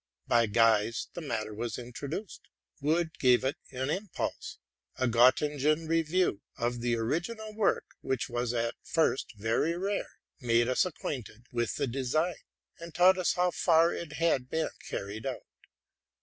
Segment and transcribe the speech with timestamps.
[0.25, 2.41] By Guys the matter was introduced:
[2.81, 4.57] Wood gave it an impulse.
[4.95, 10.67] A Gottingen review of the origi nal work, which was at first very rare, made
[10.67, 12.33] us acquainted with the design,
[12.79, 15.45] and taught us how far it had been carried out.